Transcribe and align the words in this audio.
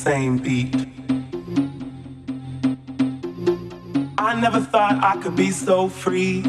same 0.00 0.38
beat. 0.38 0.74
I 4.16 4.34
never 4.40 4.60
thought 4.60 4.98
I 5.04 5.20
could 5.20 5.36
be 5.36 5.50
so 5.50 5.90
free. 5.90 6.42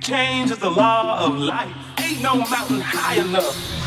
Change 0.00 0.50
is 0.50 0.58
the 0.58 0.70
law 0.70 1.26
of 1.26 1.36
life. 1.36 1.70
Ain't 2.00 2.22
no 2.22 2.36
mountain 2.36 2.80
high 2.80 3.16
enough. 3.16 3.77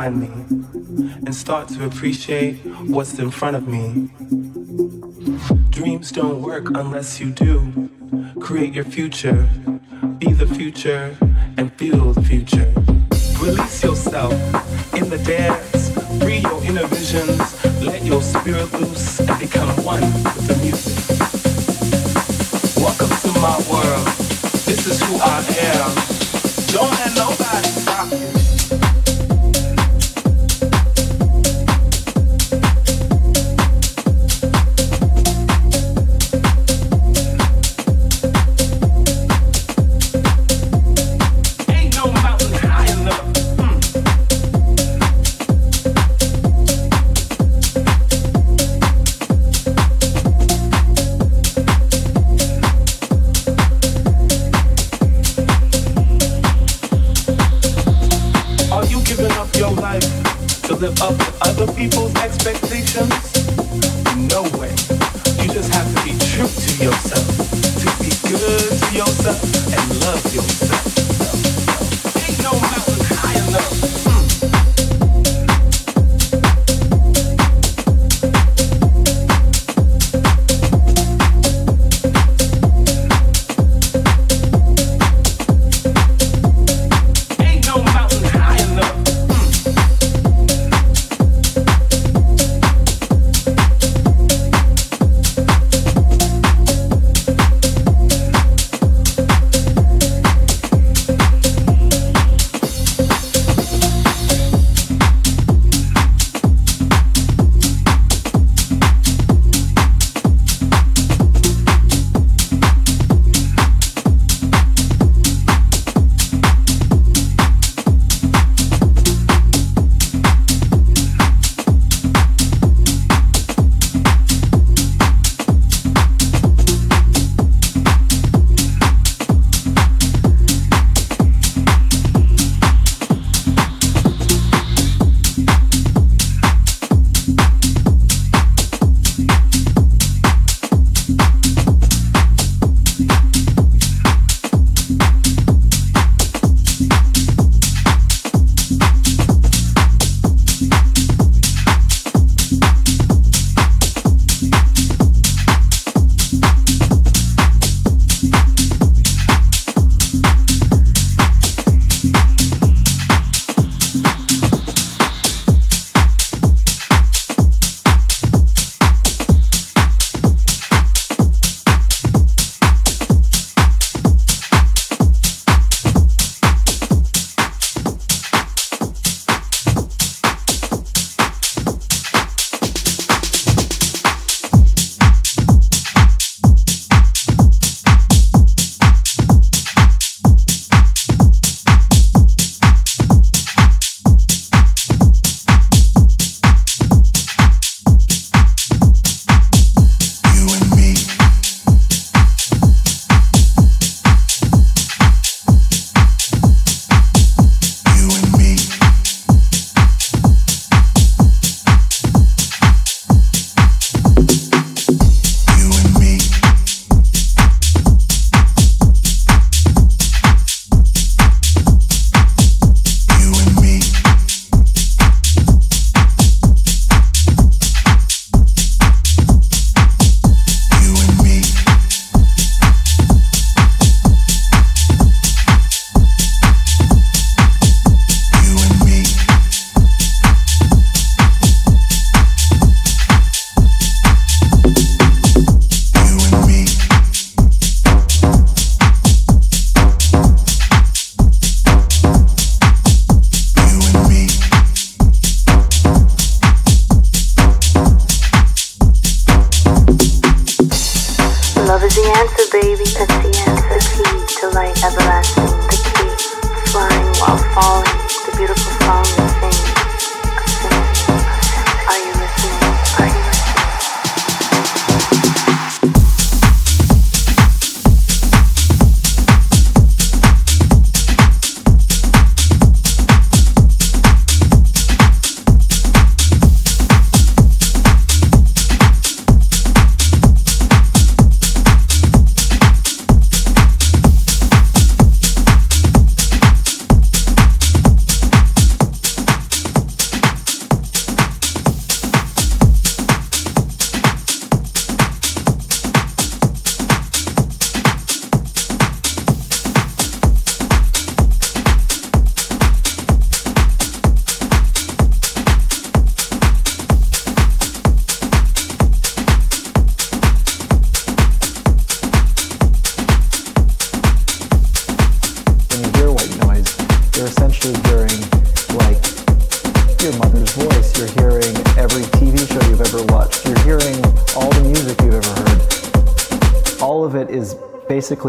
Behind 0.00 0.20
me 0.20 0.30
and 1.26 1.34
start 1.34 1.68
to 1.68 1.84
appreciate 1.84 2.54
what's 2.86 3.18
in 3.18 3.30
front 3.30 3.54
of 3.54 3.68
me. 3.68 4.08
Dreams 5.68 6.10
don't 6.10 6.40
work 6.40 6.70
unless 6.70 7.20
you 7.20 7.30
do. 7.30 7.90
Create 8.40 8.72
your 8.72 8.84
future, 8.84 9.46
be 10.16 10.32
the 10.32 10.46
future, 10.46 11.14
and 11.58 11.70
feel 11.74 12.14
the 12.14 12.22
future. 12.22 12.72
Release 13.44 13.84
yourself 13.84 14.32
in 14.94 15.10
the 15.10 15.18
dance, 15.18 15.90
free 16.22 16.38
your 16.38 16.64
inner 16.64 16.86
visions, 16.86 17.42
let 17.84 18.02
your 18.02 18.22
spirit 18.22 18.72
loose 18.72 19.20
and 19.20 19.38
become 19.38 19.68
one 19.84 20.00
with 20.00 20.46
the 20.48 20.56
music. 20.64 20.96
Welcome 22.76 23.14
to 23.24 23.30
my 23.40 23.56
world. 23.70 24.06
This 24.64 24.86
is 24.86 25.02
who 25.02 25.16
I 25.20 25.44
am. 25.74 26.09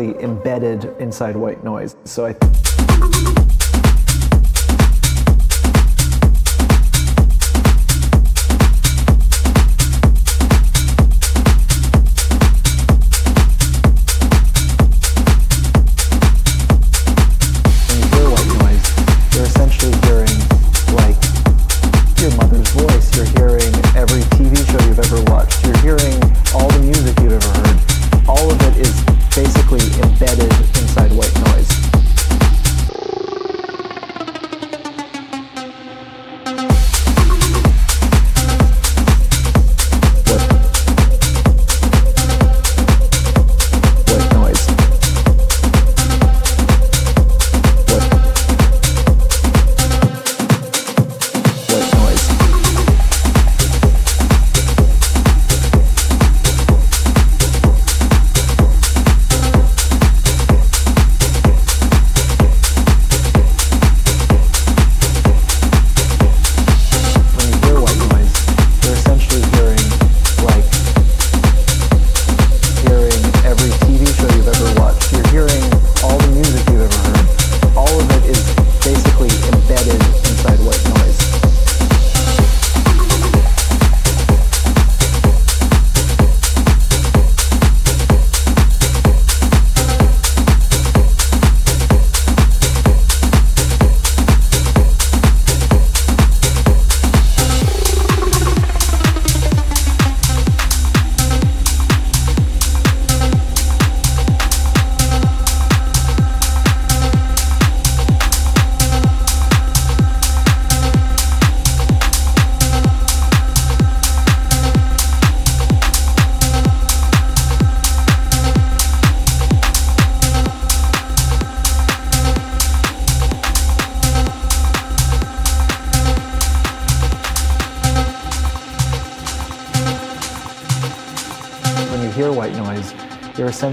Basically 0.01 0.23
embedded 0.23 0.85
inside 0.99 1.35
white 1.35 1.63
noise. 1.63 1.95
So 2.05 2.25
I 2.25 2.33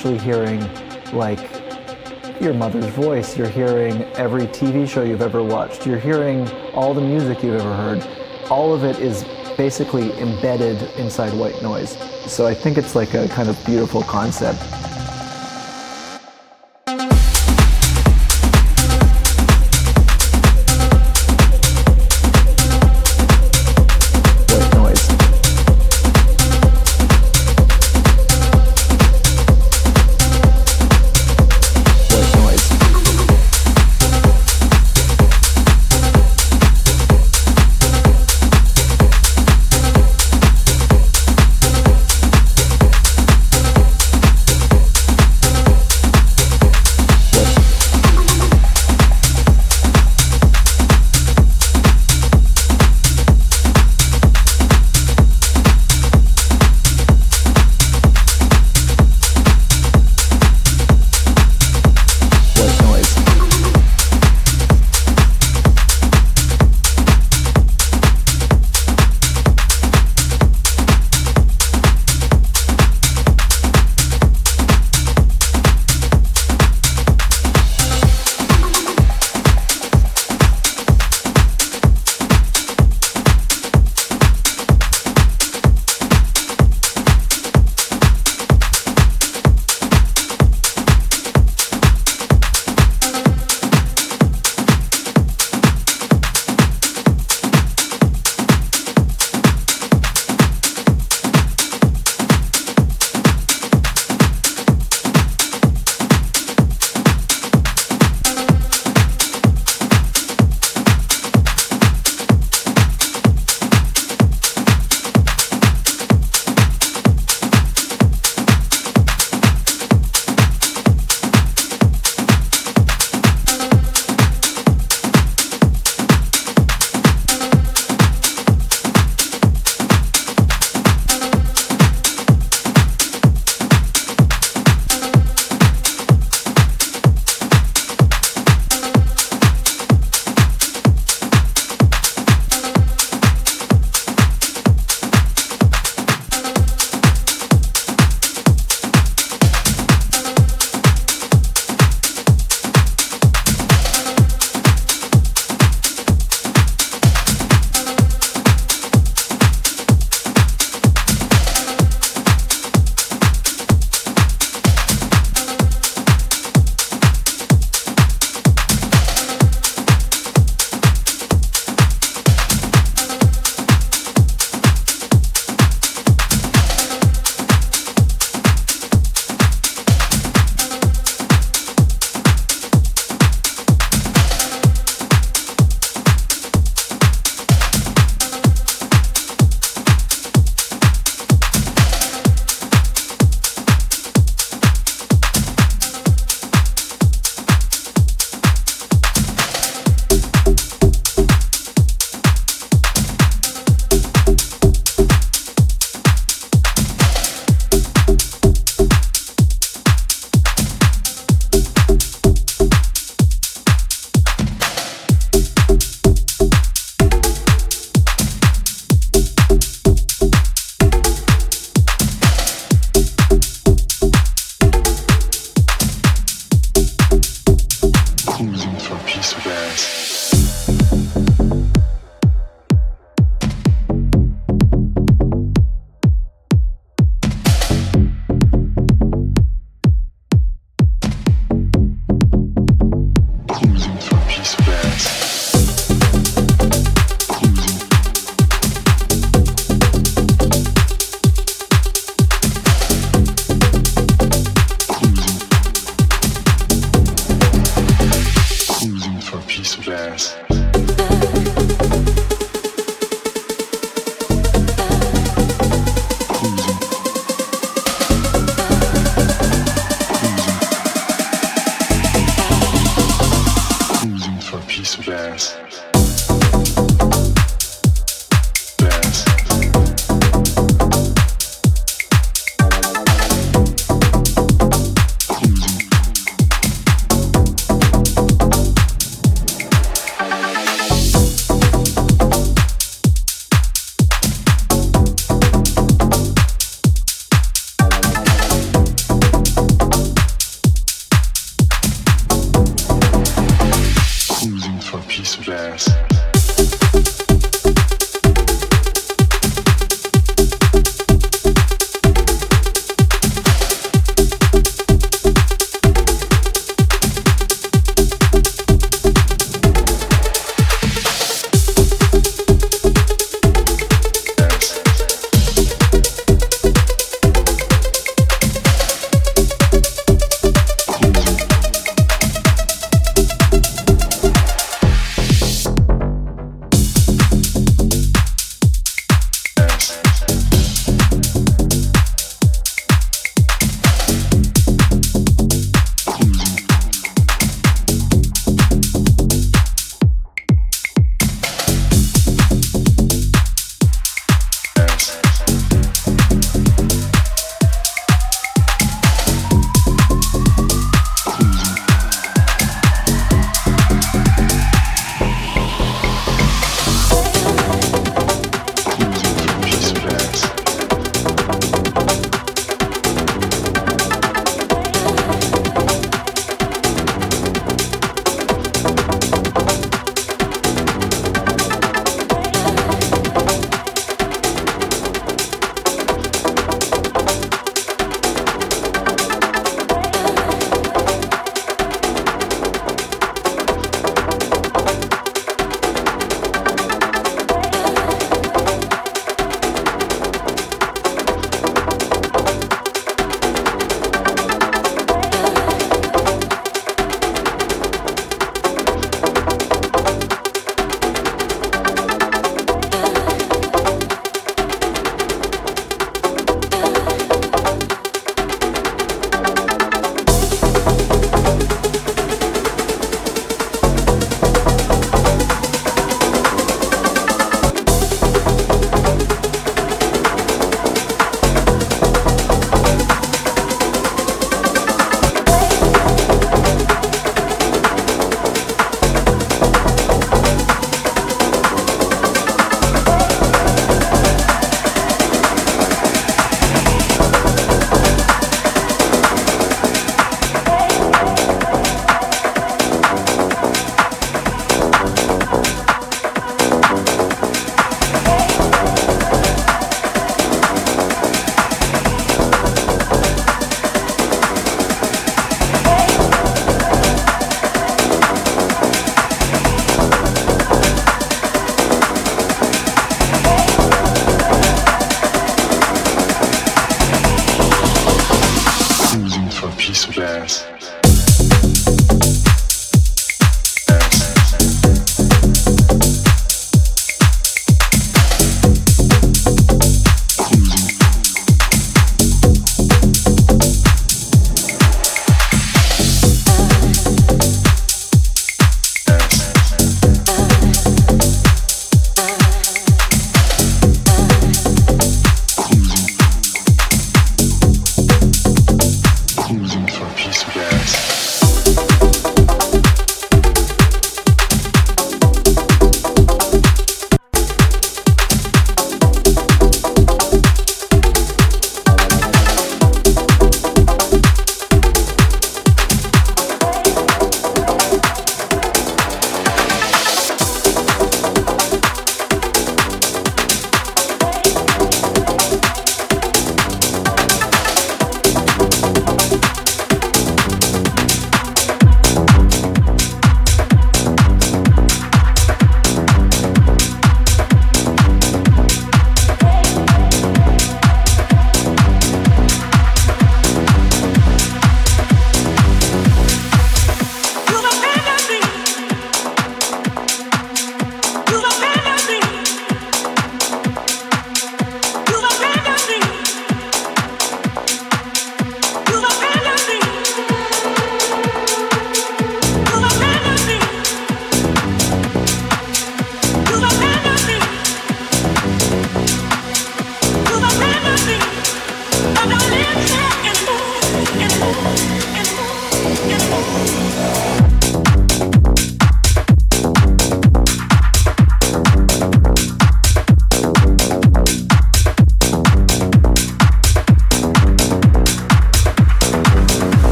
essentially 0.00 0.18
hearing 0.24 0.60
like 1.12 1.38
your 2.40 2.54
mother's 2.54 2.86
voice, 2.86 3.36
you're 3.36 3.48
hearing 3.48 4.02
every 4.14 4.46
TV 4.46 4.88
show 4.88 5.02
you've 5.02 5.20
ever 5.20 5.42
watched, 5.42 5.86
you're 5.86 5.98
hearing 5.98 6.48
all 6.72 6.94
the 6.94 7.00
music 7.02 7.42
you've 7.42 7.60
ever 7.60 7.76
heard. 7.76 8.02
All 8.50 8.72
of 8.72 8.82
it 8.82 8.98
is 8.98 9.24
basically 9.58 10.18
embedded 10.18 10.82
inside 10.96 11.34
white 11.34 11.60
noise. 11.62 11.98
So 12.24 12.46
I 12.46 12.54
think 12.54 12.78
it's 12.78 12.94
like 12.94 13.12
a 13.12 13.28
kind 13.28 13.50
of 13.50 13.62
beautiful 13.66 14.02
concept. 14.02 14.60